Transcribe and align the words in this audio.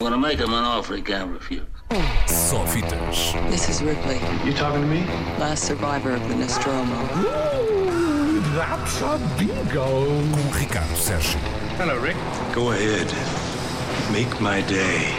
I'm 0.00 0.10
gonna 0.12 0.16
make 0.28 0.38
him 0.38 0.54
an 0.54 0.62
offer 0.62 0.94
he 0.94 1.02
can't 1.02 1.32
refuse. 1.32 1.66
Só 2.28 2.64
fitas. 2.66 3.34
This 3.50 3.68
is 3.68 3.82
Ripley, 3.82 4.20
You 4.44 4.52
talking 4.52 4.80
to 4.82 4.86
me? 4.86 5.04
last 5.40 5.64
survivor 5.64 6.12
of 6.14 6.22
the 6.28 6.36
Nostromo. 6.36 6.94
That's 8.54 9.00
a 9.02 9.18
bingo. 9.36 10.06
Com 10.06 10.52
Ricardo 10.52 10.94
Sérgio. 10.94 11.40
Hello, 11.78 11.98
Rick. 11.98 12.16
Go 12.54 12.70
ahead. 12.70 13.12
Make 14.12 14.40
my 14.40 14.62
day. 14.68 15.16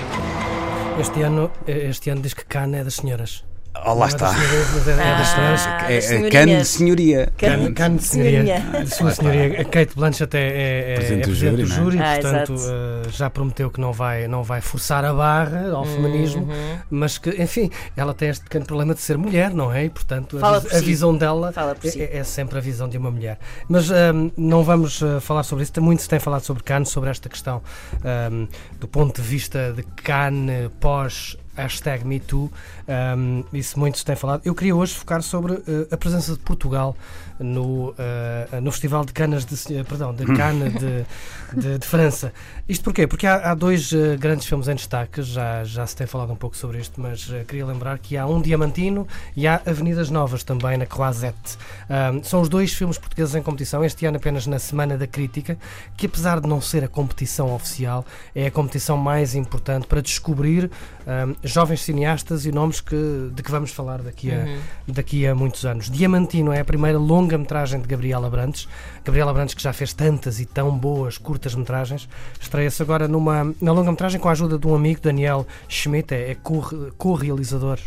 Este 0.97 1.25
ano, 1.25 1.51
este 1.67 2.09
ano 2.11 2.21
diz 2.21 2.33
que 2.33 2.45
Cannes 2.45 2.79
é 2.79 2.83
das 2.85 2.93
senhoras. 2.95 3.43
Oh, 3.85 3.93
lá 3.93 4.05
é 4.05 4.09
está. 4.09 4.31
é, 4.33 5.23
senhoras. 5.23 5.67
Ah, 5.67 5.91
É, 5.91 5.97
é. 5.97 6.29
Cane 6.29 6.57
de 6.57 6.65
senhoria. 6.65 7.31
Cannes 7.75 8.01
de 8.01 8.07
senhoria. 8.07 8.63
sua 8.87 9.11
senhoria. 9.11 9.61
A 9.61 9.65
Kate 9.65 9.95
Blanchett 9.95 10.35
é, 10.35 10.39
é, 10.39 10.91
é, 10.91 10.95
Presidente 10.95 11.19
é 11.19 11.21
do 11.21 11.27
presidente 11.29 11.55
do 11.61 11.65
júri, 11.65 11.83
júri, 11.83 11.97
não 11.97 12.03
é? 12.05 12.15
Ah, 12.17 12.19
portanto 12.21 12.55
eh, 12.57 13.09
já 13.11 13.29
prometeu 13.29 13.69
que 13.71 13.79
não 13.79 13.93
vai, 13.93 14.27
não 14.27 14.43
vai 14.43 14.59
forçar 14.59 15.05
a 15.05 15.13
barra 15.13 15.69
ao 15.71 15.85
feminismo, 15.85 16.43
Uhum. 16.43 16.77
mas 16.89 17.17
que, 17.17 17.29
enfim, 17.41 17.69
ela 17.95 18.13
tem 18.13 18.29
este 18.29 18.43
pequeno 18.43 18.65
problema 18.65 18.93
de 18.93 19.01
ser 19.01 19.17
mulher, 19.17 19.51
não 19.53 19.71
é? 19.71 19.85
E, 19.85 19.89
portanto, 19.89 20.37
a, 20.37 20.39
Fala 20.41 20.59
vis- 20.59 20.69
por 20.69 20.75
a 20.75 20.79
si. 20.79 20.85
visão 20.85 21.15
dela 21.15 21.53
é, 21.83 21.89
si. 21.89 22.01
é- 22.01 22.17
é 22.17 22.23
sempre 22.23 22.57
a 22.57 22.61
visão 22.61 22.89
de 22.89 22.97
uma 22.97 23.11
mulher. 23.11 23.37
Mas 23.67 23.89
ehm, 23.91 24.29
não 24.35 24.63
vamos 24.63 25.01
eh, 25.01 25.19
falar 25.21 25.43
sobre 25.43 25.63
isso. 25.63 25.71
Muito 25.79 26.01
se 26.01 26.09
tem 26.09 26.19
falado 26.19 26.41
sobre 26.41 26.63
Cannes, 26.63 26.89
sobre 26.89 27.09
esta 27.11 27.29
questão 27.29 27.61
ehm, 28.03 28.47
do 28.79 28.87
ponto 28.87 29.21
de 29.21 29.27
vista 29.27 29.71
de 29.73 29.83
Cannes 29.83 30.69
pós 30.79 31.37
hashtag 31.61 32.05
MeToo. 32.05 32.51
ehm, 32.87 33.43
isso 33.53 33.79
muito 33.79 33.97
se 33.97 34.05
tem 34.05 34.15
falado. 34.15 34.41
Eu 34.43 34.55
queria 34.55 34.75
hoje 34.75 34.93
focar 34.93 35.21
sobre 35.21 35.53
eh, 35.53 35.87
a 35.91 35.97
presença 35.97 36.33
de 36.33 36.39
Portugal 36.39 36.95
no, 37.39 37.93
eh, 37.97 38.59
no 38.61 38.71
Festival 38.71 39.05
de 39.05 39.13
Canas 39.13 39.45
de, 39.45 39.83
perdão, 39.83 40.13
de 40.13 40.25
Cannes 40.35 40.73
de, 40.73 41.05
de, 41.53 41.77
de 41.77 41.87
França. 41.87 42.33
Isto 42.67 42.83
porquê? 42.83 43.07
Porque 43.07 43.25
há, 43.25 43.51
há 43.51 43.53
dois 43.55 43.91
eh, 43.93 44.17
grandes 44.17 44.45
filmes 44.45 44.67
em 44.67 44.75
destaque, 44.75 45.21
já, 45.21 45.63
já 45.63 45.85
se 45.85 45.95
tem 45.95 46.05
falado 46.07 46.31
um 46.31 46.35
pouco 46.35 46.55
sobre 46.57 46.79
isto, 46.79 46.99
mas 46.99 47.25
queria 47.47 47.65
lembrar 47.65 47.97
que 47.99 48.17
há 48.17 48.25
um 48.25 48.41
Diamantino 48.41 49.07
e 49.35 49.47
há 49.47 49.61
Avenidas 49.65 50.09
Novas 50.09 50.43
também 50.43 50.77
na 50.77 50.85
Croisette. 50.85 51.57
Ahm, 51.89 52.21
são 52.23 52.41
os 52.41 52.49
dois 52.49 52.73
filmes 52.73 52.97
portugueses 52.97 53.35
em 53.35 53.41
competição, 53.41 53.83
este 53.83 54.05
ano 54.05 54.17
apenas 54.17 54.45
na 54.47 54.59
Semana 54.59 54.97
da 54.97 55.07
Crítica, 55.07 55.57
que 55.95 56.05
apesar 56.05 56.39
de 56.41 56.47
não 56.47 56.61
ser 56.61 56.83
a 56.83 56.87
competição 56.87 57.53
oficial, 57.53 58.05
é 58.35 58.47
a 58.47 58.51
competição 58.51 58.97
mais 58.97 59.35
importante 59.35 59.87
para 59.87 60.01
descobrir 60.01 60.69
ahm, 61.07 61.33
jovens 61.51 61.81
cineastas 61.81 62.45
e 62.45 62.51
nomes 62.51 62.81
que, 62.81 63.29
de 63.33 63.43
que 63.43 63.51
vamos 63.51 63.71
falar 63.71 64.01
daqui 64.01 64.31
a, 64.31 64.45
daqui 64.87 65.27
a 65.27 65.33
muitos 65.35 65.65
anos. 65.65 65.89
Diamantino 65.89 66.51
é 66.51 66.59
a 66.59 66.65
primeira 66.65 66.97
longa-metragem 66.97 67.81
de 67.81 67.87
Gabriela 67.87 68.29
Brantes. 68.29 68.67
Gabriela 69.03 69.33
Brantes, 69.33 69.55
que 69.55 69.61
já 69.61 69.73
fez 69.73 69.93
tantas 69.93 70.39
e 70.39 70.45
tão 70.45 70.71
boas 70.77 71.17
curtas-metragens, 71.17 72.07
estreia-se 72.39 72.81
agora 72.81 73.07
numa 73.07 73.53
na 73.61 73.71
longa-metragem 73.71 74.19
com 74.19 74.29
a 74.29 74.31
ajuda 74.31 74.57
de 74.57 74.67
um 74.67 74.75
amigo, 74.75 75.01
Daniel 75.01 75.45
Schmidt, 75.67 76.13
é, 76.13 76.31
é 76.31 76.35
co- 76.35 76.91
co-realizador 76.97 77.79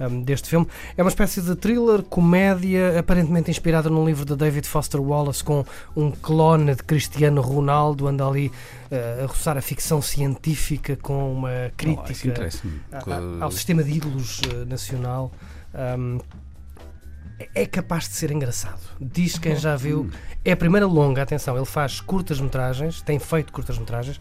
um, 0.00 0.22
deste 0.22 0.48
filme. 0.48 0.66
É 0.96 1.02
uma 1.02 1.08
espécie 1.08 1.42
de 1.42 1.56
thriller, 1.56 2.02
comédia, 2.02 2.98
aparentemente 2.98 3.50
inspirada 3.50 3.90
num 3.90 4.06
livro 4.06 4.24
de 4.24 4.36
David 4.36 4.66
Foster 4.66 5.00
Wallace 5.00 5.42
com 5.42 5.64
um 5.96 6.10
clone 6.10 6.74
de 6.74 6.82
Cristiano 6.82 7.40
Ronaldo, 7.40 8.06
anda 8.06 8.26
ali 8.26 8.52
uh, 8.90 9.24
a 9.24 9.26
roçar 9.26 9.56
a 9.56 9.60
ficção 9.62 10.00
científica 10.02 10.96
com 10.96 11.32
uma 11.32 11.70
crítica 11.76 12.04
a- 12.92 12.98
a- 13.40 13.44
ao 13.44 13.50
sistema 13.50 13.82
de 13.82 13.90
ídolos 13.92 14.40
eh, 14.52 14.64
nacional 14.64 15.30
um, 15.98 16.18
é 17.54 17.66
capaz 17.66 18.08
de 18.08 18.14
ser 18.14 18.30
engraçado. 18.32 18.80
Diz 19.00 19.38
quem 19.38 19.54
já 19.56 19.76
viu. 19.76 20.10
É 20.44 20.52
a 20.52 20.56
primeira 20.56 20.86
longa, 20.86 21.22
atenção, 21.22 21.56
ele 21.56 21.64
faz 21.66 22.00
curtas-metragens, 22.00 23.00
tem 23.02 23.18
feito 23.18 23.52
curtas-metragens. 23.52 24.20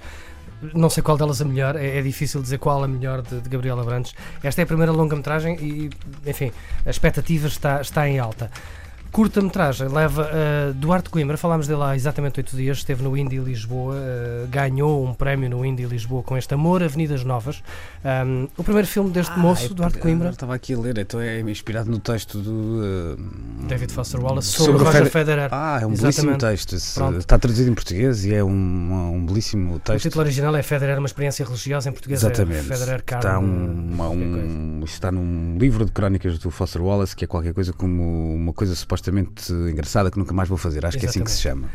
Não 0.73 0.89
sei 0.89 1.01
qual 1.03 1.17
delas 1.17 1.41
a 1.41 1.45
melhor, 1.45 1.75
é, 1.75 1.97
é 1.97 2.01
difícil 2.01 2.41
dizer 2.41 2.57
qual 2.57 2.83
a 2.83 2.87
melhor 2.87 3.21
de, 3.21 3.39
de 3.41 3.49
Gabriela 3.49 3.83
Brandes. 3.83 4.13
Esta 4.43 4.61
é 4.61 4.63
a 4.63 4.67
primeira 4.67 4.91
longa-metragem 4.91 5.55
e, 5.61 5.89
enfim, 6.29 6.51
a 6.85 6.89
expectativa 6.89 7.47
está, 7.47 7.79
está 7.81 8.07
em 8.07 8.19
alta. 8.19 8.51
Curta-metragem 9.11 9.87
leva 9.87 10.29
uh, 10.29 10.73
Duarte 10.73 11.09
Coimbra, 11.09 11.37
falámos 11.37 11.67
dele 11.67 11.81
há 11.83 11.95
exatamente 11.95 12.39
oito 12.39 12.55
dias, 12.55 12.77
esteve 12.77 13.03
no 13.03 13.15
Indie 13.17 13.39
Lisboa, 13.39 13.95
uh, 13.95 14.47
ganhou 14.47 15.03
um 15.05 15.13
prémio 15.13 15.49
no 15.49 15.65
Indie 15.65 15.85
Lisboa 15.85 16.21
com 16.23 16.37
este 16.37 16.53
Amor, 16.53 16.83
Avenidas 16.83 17.23
Novas. 17.23 17.63
Um, 18.05 18.47
o 18.57 18.63
primeiro 18.63 18.87
filme 18.87 19.09
deste 19.09 19.31
Ah, 19.33 19.37
moço, 19.37 19.65
é 19.71 19.75
Duarte 19.75 19.97
Coimbra, 19.97 20.29
Estava 20.29 20.53
aqui 20.55 20.73
a 20.73 20.79
ler, 20.79 20.97
então 20.97 21.19
é 21.19 21.39
inspirado 21.41 21.89
no 21.89 21.99
texto 21.99 22.39
do. 22.39 22.51
uh, 22.51 23.67
David 23.67 23.91
Foster 23.91 24.19
Wallace, 24.23 24.49
sobre 24.49 24.65
sobre, 24.73 24.81
o 24.81 24.85
Roger 24.85 25.05
Feder- 25.05 25.11
Federer. 25.27 25.49
Ah, 25.51 25.79
é 25.81 25.85
um 25.85 25.91
Exatamente. 25.93 26.37
belíssimo 26.37 26.37
texto. 26.37 26.93
Pronto. 26.95 27.17
está 27.17 27.37
traduzido 27.39 27.71
em 27.71 27.73
português 27.73 28.23
e 28.25 28.33
é 28.33 28.43
um, 28.43 28.49
um 29.15 29.25
belíssimo 29.25 29.75
O 29.75 29.79
texto. 29.79 30.03
título 30.03 30.23
original 30.23 30.55
é 30.55 30.61
Federer, 30.63 30.97
uma 30.99 31.07
experiência 31.07 31.43
religiosa 31.45 31.89
em 31.89 31.91
português. 31.91 32.21
Exatamente. 32.23 32.59
É 32.71 32.75
Federer 32.77 33.03
Carmo. 33.03 33.27
Está, 33.27 33.39
um, 33.39 34.11
um- 34.13 34.81
está 34.85 35.11
num 35.11 35.57
livro 35.57 35.85
de 35.85 35.91
crónicas 35.91 36.37
do 36.39 36.49
Foster 36.51 36.81
Wallace 36.81 37.15
que 37.15 37.25
é 37.25 37.27
qualquer 37.27 37.53
coisa 37.53 37.73
como 37.73 38.33
uma 38.35 38.53
coisa 38.53 38.73
supostamente 39.11 39.51
engraçada 39.71 40.11
que 40.11 40.17
nunca 40.19 40.33
mais 40.33 40.49
vou 40.49 40.57
fazer. 40.57 40.85
Acho 40.85 40.97
que 40.97 41.05
é 41.05 41.09
assim 41.09 41.23
que 41.23 41.31
se 41.31 41.41
chama. 41.41 41.69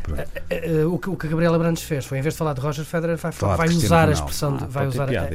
Eh, 0.49 0.81
eh, 0.81 0.85
o, 0.85 0.97
que, 0.99 1.09
o 1.09 1.15
que 1.17 1.25
a 1.27 1.29
Gabriela 1.29 1.57
Brandes 1.57 1.83
fez 1.83 2.05
foi, 2.05 2.19
em 2.19 2.21
vez 2.21 2.33
de 2.33 2.37
falar 2.37 2.53
de 2.53 2.61
Roger 2.61 2.85
Federer, 2.85 3.17
vai, 3.17 3.31
vai 3.31 3.67
usar 3.69 3.95
a 3.95 3.99
Ronaldo. 4.01 4.11
expressão, 4.13 4.57
de- 4.57 4.63
Ah, 4.63 4.67
vai 4.67 4.87
usar 4.87 5.09
a, 5.09 5.21
a- 5.21 5.25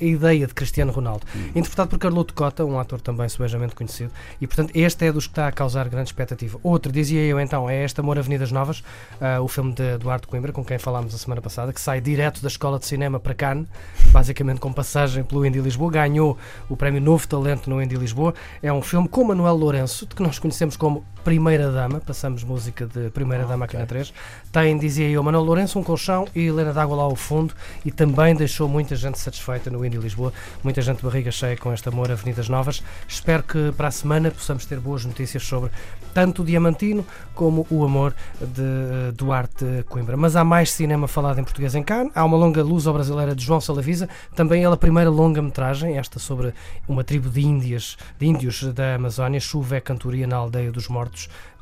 a 0.00 0.04
ideia 0.04 0.46
de 0.46 0.54
Cristiano 0.54 0.92
Ronaldo, 0.92 1.26
interpretado 1.54 1.90
por 1.90 1.98
Carloto 1.98 2.34
Cota, 2.34 2.64
um 2.64 2.78
ator 2.78 3.00
também 3.00 3.28
subejamente 3.28 3.74
conhecido, 3.74 4.10
e 4.40 4.46
portanto 4.46 4.70
este 4.74 5.04
é 5.06 5.12
dos 5.12 5.26
que 5.26 5.32
está 5.32 5.48
a 5.48 5.52
causar 5.52 5.88
grande 5.88 6.08
expectativa. 6.08 6.58
Outro, 6.62 6.90
dizia 6.90 7.20
eu 7.22 7.38
então, 7.38 7.68
é 7.68 7.84
este 7.84 8.00
Amor 8.00 8.18
Avenidas 8.18 8.50
Novas, 8.50 8.82
ah, 9.20 9.40
o 9.40 9.48
filme 9.48 9.72
de 9.72 9.82
Eduardo 9.94 10.26
Coimbra, 10.28 10.52
com 10.52 10.64
quem 10.64 10.78
falámos 10.78 11.14
a 11.14 11.18
semana 11.18 11.40
passada, 11.40 11.72
que 11.72 11.80
sai 11.80 12.00
direto 12.00 12.40
da 12.42 12.48
Escola 12.48 12.78
de 12.78 12.86
Cinema 12.86 13.20
para 13.20 13.34
Cannes, 13.34 13.68
basicamente 14.10 14.60
com 14.60 14.72
passagem 14.72 15.22
pelo 15.24 15.44
Indy 15.44 15.60
Lisboa, 15.60 15.90
ganhou 15.90 16.38
o 16.68 16.76
prémio 16.76 17.00
Novo 17.00 17.26
Talento 17.28 17.68
no 17.68 17.82
Indy 17.82 17.96
Lisboa. 17.96 18.34
É 18.62 18.72
um 18.72 18.82
filme 18.82 19.08
com 19.08 19.24
Manuel 19.24 19.54
Lourenço, 19.56 20.06
de 20.06 20.14
que 20.14 20.22
nós 20.22 20.38
conhecemos 20.38 20.76
como 20.76 21.04
Primeira 21.24 21.70
Dama, 21.70 22.00
passamos 22.00 22.42
música 22.42 22.86
de 22.86 23.10
Primeira 23.10 23.44
Dama 23.44 23.64
aqui 23.64 23.76
na 23.76 23.86
3. 23.86 24.12
Tem, 24.50 24.76
dizia 24.76 25.08
eu, 25.08 25.22
Manuel 25.22 25.44
Lourenço, 25.44 25.78
um 25.78 25.82
colchão 25.82 26.26
e 26.34 26.46
Helena 26.46 26.72
d'Água 26.72 26.96
lá 26.96 27.02
ao 27.04 27.14
fundo, 27.14 27.54
e 27.84 27.90
também 27.90 28.34
deixou 28.34 28.68
muita 28.68 28.96
gente 28.96 29.18
satisfeita 29.18 29.70
no 29.70 29.84
Indy 29.84 29.98
Lisboa, 29.98 30.32
muita 30.62 30.82
gente 30.82 30.98
de 30.98 31.04
barriga 31.04 31.30
cheia 31.30 31.56
com 31.56 31.72
este 31.72 31.88
amor 31.88 32.10
Avenidas 32.10 32.48
Novas. 32.48 32.82
Espero 33.06 33.42
que 33.42 33.72
para 33.76 33.88
a 33.88 33.90
semana 33.90 34.30
possamos 34.30 34.66
ter 34.66 34.80
boas 34.80 35.04
notícias 35.04 35.42
sobre 35.44 35.70
tanto 36.12 36.42
o 36.42 36.44
Diamantino 36.44 37.04
como 37.34 37.66
o 37.70 37.84
amor 37.84 38.14
de 38.40 38.62
eh, 38.62 39.12
Duarte 39.12 39.84
Coimbra. 39.88 40.16
Mas 40.16 40.36
há 40.36 40.44
mais 40.44 40.70
cinema 40.70 41.08
falado 41.08 41.38
em 41.38 41.44
português 41.44 41.74
em 41.74 41.82
Cannes. 41.82 42.12
Há 42.14 42.24
uma 42.24 42.36
longa 42.36 42.62
luso-brasileira 42.62 43.34
de 43.34 43.44
João 43.44 43.60
Salavisa, 43.60 44.08
também 44.34 44.62
ela 44.62 44.74
a 44.74 44.78
primeira 44.78 45.08
longa-metragem, 45.08 45.96
esta 45.96 46.18
sobre 46.18 46.52
uma 46.86 47.02
tribo 47.02 47.30
de 47.30 47.40
índias, 47.40 47.96
de 48.18 48.26
índios 48.26 48.62
da 48.74 48.96
Amazónia, 48.96 49.40
Chuva 49.40 49.76
é 49.76 49.80
cantoria 49.80 50.26
na 50.26 50.36
aldeia 50.36 50.70
dos 50.70 50.88
mortos. 50.88 51.11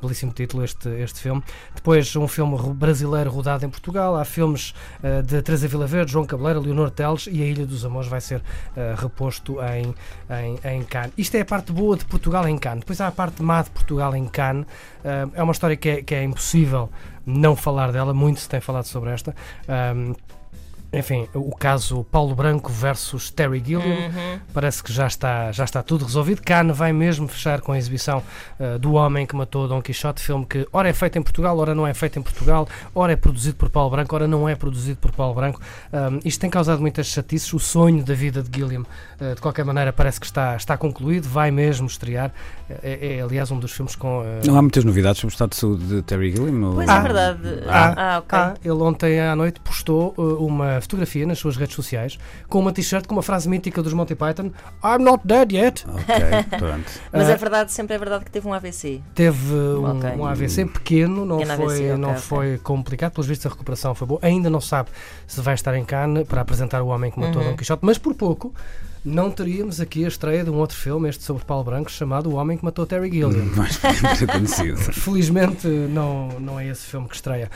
Belíssimo 0.01 0.31
título 0.33 0.63
este, 0.63 0.89
este 1.01 1.19
filme. 1.19 1.43
Depois 1.75 2.15
um 2.15 2.27
filme 2.27 2.55
ro- 2.57 2.73
brasileiro 2.73 3.29
rodado 3.29 3.65
em 3.65 3.69
Portugal. 3.69 4.15
Há 4.15 4.25
filmes 4.25 4.73
eh, 5.03 5.21
de 5.21 5.41
Teresa 5.41 5.67
Vila 5.67 5.85
Verde, 5.85 6.11
João 6.11 6.25
Cabeleira, 6.25 6.59
Leonor 6.59 6.89
Teles 6.89 7.27
e 7.31 7.41
a 7.41 7.45
Ilha 7.45 7.65
dos 7.65 7.85
Amores 7.85 8.07
vai 8.09 8.19
ser 8.21 8.41
eh, 8.75 8.95
reposto 8.97 9.57
em, 9.61 9.93
em, 10.29 10.59
em 10.77 10.83
Cannes. 10.83 11.13
Isto 11.17 11.35
é 11.35 11.41
a 11.41 11.45
parte 11.45 11.71
boa 11.71 11.95
de 11.95 12.05
Portugal 12.05 12.47
em 12.47 12.57
Cannes. 12.57 12.79
Depois 12.79 12.99
há 12.99 13.07
a 13.07 13.11
parte 13.11 13.43
má 13.43 13.61
de 13.61 13.69
Portugal 13.69 14.15
em 14.15 14.25
Cannes. 14.27 14.65
Eh, 15.03 15.27
é 15.35 15.43
uma 15.43 15.51
história 15.53 15.75
que 15.77 15.89
é, 15.89 16.01
que 16.01 16.15
é 16.15 16.23
impossível 16.23 16.89
não 17.25 17.55
falar 17.55 17.91
dela. 17.91 18.13
Muito 18.13 18.39
se 18.39 18.49
tem 18.49 18.59
falado 18.59 18.85
sobre 18.85 19.11
esta. 19.11 19.35
Enfim, 20.93 21.27
o 21.33 21.55
caso 21.55 22.03
Paulo 22.11 22.35
Branco 22.35 22.69
versus 22.71 23.29
Terry 23.29 23.61
Gilliam 23.65 23.81
Uhum. 24.09 24.39
parece 24.53 24.83
que 24.83 24.91
já 24.91 25.07
está, 25.07 25.51
já 25.51 25.63
está 25.63 25.81
tudo 25.81 26.03
resolvido. 26.05 26.41
Cannes 26.41 26.75
vai 26.77 26.91
mesmo 26.91 27.27
fechar 27.27 27.61
com 27.61 27.71
a 27.71 27.77
exibição 27.77 28.21
uh, 28.59 28.77
do 28.77 28.93
Homem 28.93 29.25
que 29.25 29.35
Matou 29.35 29.67
Dom 29.67 29.81
Quixote, 29.81 30.21
filme 30.21 30.45
que 30.45 30.67
ora 30.73 30.89
é 30.89 30.93
feito 30.93 31.17
em 31.17 31.21
Portugal, 31.21 31.57
ora 31.57 31.73
não 31.73 31.87
é 31.87 31.93
feito 31.93 32.19
em 32.19 32.21
Portugal, 32.21 32.67
ora 32.93 33.13
é 33.13 33.15
produzido 33.15 33.55
por 33.55 33.69
Paulo 33.69 33.89
Branco, 33.91 34.13
ora 34.15 34.27
não 34.27 34.47
é 34.49 34.55
produzido 34.55 34.97
por 34.99 35.11
Paulo 35.11 35.33
Branco. 35.35 35.61
Um, 35.93 36.19
isto 36.25 36.39
tem 36.41 36.49
causado 36.49 36.81
muitas 36.81 37.07
chatices. 37.07 37.53
O 37.53 37.59
sonho 37.59 38.03
da 38.03 38.13
vida 38.13 38.43
de 38.43 38.49
Gilliam, 38.59 38.81
uh, 38.81 39.35
de 39.35 39.41
qualquer 39.41 39.63
maneira, 39.63 39.93
parece 39.93 40.19
que 40.19 40.25
está, 40.25 40.55
está 40.55 40.75
concluído, 40.77 41.27
vai 41.29 41.51
mesmo 41.51 41.87
estrear. 41.87 42.31
É, 42.83 43.17
é, 43.17 43.21
aliás, 43.21 43.49
um 43.51 43.59
dos 43.59 43.71
filmes 43.71 43.95
com. 43.95 44.21
uh, 44.21 44.25
Não 44.45 44.57
há 44.57 44.61
muitas 44.61 44.83
novidades 44.83 45.19
sobre 45.21 45.31
o 45.31 45.35
estado 45.35 45.49
de 45.51 45.55
saúde 45.57 45.83
de 45.85 46.01
Terry 46.01 46.31
Gilliam? 46.31 46.67
ou- 46.69 46.75
Pois 46.75 46.89
Ah. 46.89 46.97
é 46.97 47.01
verdade. 47.01 47.39
Ah. 47.67 47.93
Ah, 47.97 48.17
ok. 48.19 48.37
Ah, 48.39 48.53
ele 48.63 48.73
ontem 48.73 49.19
à 49.21 49.35
noite 49.35 49.59
postou 49.61 50.13
uh, 50.17 50.43
uma 50.81 50.83
fotografia 50.83 51.25
nas 51.27 51.37
suas 51.39 51.55
redes 51.55 51.75
sociais 51.75 52.17
com 52.49 52.59
uma 52.59 52.73
t-shirt 52.73 53.05
com 53.05 53.13
uma 53.13 53.21
frase 53.21 53.47
mítica 53.47 53.81
dos 53.83 53.93
Monty 53.93 54.15
Python: 54.15 54.51
I'm 54.83 55.03
not 55.03 55.21
dead 55.25 55.51
yet. 55.51 55.85
Ok, 55.87 56.15
pronto. 56.57 56.91
Mas 57.13 57.29
Ah, 57.29 57.31
é 57.31 57.37
verdade, 57.37 57.71
sempre 57.71 57.95
é 57.95 57.99
verdade 57.99 58.25
que 58.25 58.31
teve 58.31 58.47
um 58.47 58.53
AVC. 58.53 59.01
Teve 59.13 59.53
um, 59.53 59.97
Ok. 59.97 60.09
um 60.17 60.25
AVC 60.25 60.65
pequeno, 60.65 61.25
não, 61.25 61.37
Pequeno 61.37 61.57
foi, 61.57 61.75
AVC, 61.91 61.97
não 61.97 62.09
ok. 62.09 62.21
foi 62.21 62.57
complicado. 62.57 63.11
Pelos 63.13 63.27
vistos, 63.27 63.45
a 63.45 63.49
recuperação 63.49 63.93
foi 63.93 64.07
boa. 64.07 64.19
Ainda 64.23 64.49
não 64.49 64.61
sabe 64.61 64.89
se 65.27 65.39
vai 65.41 65.53
estar 65.53 65.75
em 65.77 65.85
Cannes 65.85 66.27
para 66.27 66.41
apresentar 66.41 66.81
o 66.81 66.87
homem 66.87 67.11
que 67.11 67.19
matou 67.19 67.41
Uhum. 67.41 67.51
Dom 67.51 67.57
Quixote, 67.57 67.85
mas 67.85 67.97
por 67.97 68.13
pouco 68.15 68.53
não 69.03 69.31
teríamos 69.31 69.79
aqui 69.81 70.05
a 70.05 70.07
estreia 70.07 70.43
de 70.43 70.49
um 70.51 70.55
outro 70.57 70.77
filme, 70.77 71.09
este 71.09 71.23
sobre 71.23 71.43
Paulo 71.43 71.63
Branco, 71.63 71.89
chamado 71.91 72.29
O 72.29 72.35
Homem 72.35 72.55
que 72.57 72.63
Matou 72.63 72.85
Terry 72.85 73.09
Gilliam. 73.11 73.47
Podia 73.49 74.15
ter 74.17 74.29
acontecido. 74.29 74.77
Felizmente 74.77 75.67
não, 75.67 76.27
não 76.39 76.59
é 76.59 76.67
esse 76.67 76.85
filme 76.85 77.07
que 77.07 77.15
estreia. 77.15 77.49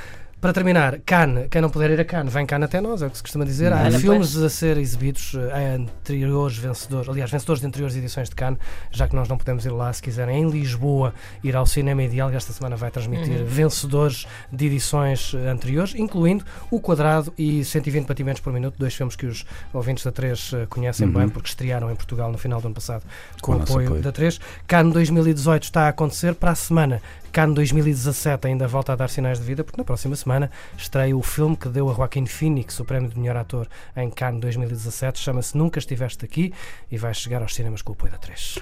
Para 0.46 0.54
terminar, 0.54 1.00
Cannes, 1.04 1.48
quem 1.50 1.60
não 1.60 1.72
puder 1.72 1.90
ir 1.90 2.00
a 2.00 2.06
Cannes, 2.06 2.32
vem 2.32 2.46
Cannes 2.46 2.66
até 2.66 2.80
nós, 2.80 3.02
é 3.02 3.08
o 3.08 3.10
que 3.10 3.18
se 3.18 3.24
costuma 3.24 3.44
dizer. 3.44 3.74
Há 3.74 3.82
Olha, 3.82 4.00
filmes 4.00 4.38
a 4.38 4.48
ser 4.48 4.78
exibidos 4.78 5.34
eh, 5.34 5.52
a 5.52 5.76
anteriores 5.76 6.56
vencedores, 6.56 7.10
aliás, 7.10 7.32
vencedores 7.32 7.62
de 7.62 7.66
anteriores 7.66 7.96
edições 7.96 8.30
de 8.30 8.36
Cannes, 8.36 8.60
já 8.92 9.08
que 9.08 9.16
nós 9.16 9.28
não 9.28 9.40
podemos 9.40 9.66
ir 9.66 9.72
lá, 9.72 9.92
se 9.92 10.04
quiserem, 10.04 10.44
em 10.44 10.48
Lisboa, 10.48 11.16
ir 11.44 11.56
ao 11.56 11.66
Cinema 11.66 12.04
Ideal, 12.04 12.30
que 12.30 12.36
esta 12.36 12.54
semana 12.54 12.76
vai 12.76 12.92
transmitir 12.92 13.44
vencedores 13.44 14.28
de 14.54 14.68
edições 14.68 15.34
eh, 15.34 15.50
anteriores, 15.50 15.96
incluindo 15.96 16.46
O 16.70 16.80
Quadrado 16.80 17.34
e 17.40 17.66
120 17.66 18.06
Batimentos 18.06 18.40
por 18.40 18.54
Minuto, 18.54 18.76
dois 18.78 18.94
filmes 18.94 19.16
que 19.16 19.26
os 19.26 19.46
ouvintes 19.74 20.04
da 20.04 20.12
3 20.12 20.52
eh, 20.54 20.66
conhecem 20.70 21.10
bem, 21.10 21.28
porque 21.28 21.50
estrearam 21.50 21.90
em 21.90 21.96
Portugal 21.96 22.32
no 22.32 22.38
final 22.38 22.62
do 22.62 22.68
ano 22.68 22.76
passado 22.76 23.02
com, 23.42 23.54
Com 23.54 23.58
o 23.58 23.64
apoio, 23.64 23.88
apoio. 23.88 24.04
da 24.04 24.12
3. 24.12 24.40
Cannes 24.68 24.94
2018 24.94 25.64
está 25.64 25.86
a 25.86 25.88
acontecer 25.88 26.36
para 26.36 26.52
a 26.52 26.56
semana. 26.56 27.02
Cannes 27.36 27.54
2017 27.56 28.48
ainda 28.48 28.66
volta 28.66 28.94
a 28.94 28.96
dar 28.96 29.10
sinais 29.10 29.40
de 29.40 29.44
vida, 29.44 29.62
porque 29.62 29.78
na 29.78 29.84
próxima 29.84 30.16
semana 30.16 30.50
estreia 30.78 31.18
o 31.18 31.22
filme 31.22 31.58
que 31.58 31.68
deu 31.68 31.90
a 31.90 31.94
Joaquim 31.94 32.26
Phoenix 32.26 32.80
o 32.80 32.86
prémio 32.86 33.10
de 33.10 33.20
melhor 33.20 33.36
ator 33.36 33.68
em 33.94 34.10
Cannes 34.10 34.40
2017. 34.40 35.20
Chama-se 35.20 35.58
Nunca 35.58 35.78
Estiveste 35.78 36.24
Aqui 36.24 36.54
e 36.90 36.98
vai 36.98 37.14
chegar 37.14 37.42
aos 37.42 37.54
cinemas 37.54 37.82
com 37.82 37.92
o 37.92 37.94
apoio 37.94 38.14
da 38.14 38.18
3. 38.18 38.60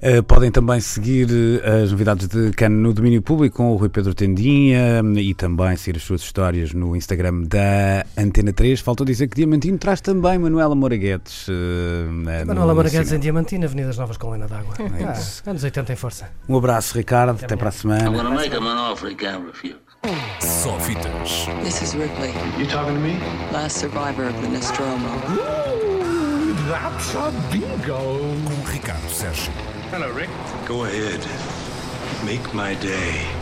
Uh, 0.00 0.22
podem 0.22 0.48
também 0.48 0.80
seguir 0.80 1.26
uh, 1.28 1.82
as 1.82 1.90
novidades 1.90 2.28
de 2.28 2.52
Cannes 2.52 2.78
no 2.80 2.92
domínio 2.92 3.20
público 3.20 3.56
com 3.56 3.72
o 3.72 3.76
Rui 3.76 3.88
Pedro 3.88 4.14
Tendinha 4.14 5.02
um, 5.02 5.18
e 5.18 5.34
também 5.34 5.76
seguir 5.76 5.96
as 5.96 6.04
suas 6.04 6.20
histórias 6.20 6.72
no 6.72 6.94
Instagram 6.94 7.42
da 7.42 8.06
Antena 8.16 8.52
3. 8.52 8.78
Faltou 8.78 9.04
dizer 9.04 9.26
que 9.26 9.34
Diamantino 9.34 9.76
traz 9.76 10.00
também 10.00 10.38
Manuela. 10.38 10.76
Uh, 10.76 10.78
uh, 10.78 12.12
Manuela 12.12 12.66
no 12.68 12.74
Moraguedes 12.76 13.00
em 13.00 13.04
cinema. 13.04 13.20
Diamantina, 13.22 13.66
Avenidas 13.66 13.98
Novas 13.98 14.16
com 14.16 14.30
Lena 14.30 14.46
d'Água. 14.46 14.74
É. 14.78 15.04
Ah, 15.04 15.50
anos 15.50 15.64
80 15.64 15.92
em 15.92 15.96
força. 15.96 16.30
Um 16.48 16.56
abraço, 16.56 16.96
Ricardo. 16.96 17.30
Até, 17.42 17.56
para 17.56 17.68
a 17.68 17.72
I'm 17.72 17.76
semana. 17.76 18.10
gonna 18.10 18.30
make 18.30 18.54
an 18.54 18.60
offer 18.62 19.10
he 19.10 19.16
can't 19.16 19.44
refuse. 19.46 19.76
Só 20.40 20.78
fitas. 20.78 21.48
This 21.64 21.82
is 21.82 21.94
Ripley, 21.94 22.30
You 22.56 22.68
talking 22.68 22.94
to 22.94 23.00
me? 23.00 23.18
last 23.52 23.78
survivor 23.78 24.28
of 24.28 24.40
the 24.42 24.48
Nostromo. 24.48 25.08
Ooh, 25.32 26.54
that's 26.70 27.16
a 27.16 27.32
bingo. 27.50 27.98
Com 28.44 28.70
Ricardo 28.72 29.08
Sérgio. 29.10 29.52
Hello, 29.90 30.12
Rick. 30.12 30.28
Go 30.66 30.84
ahead. 30.84 31.24
Make 32.26 32.52
my 32.52 32.74
day. 32.74 33.37